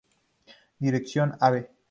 Dirección 0.79 1.35
Av. 1.39 1.63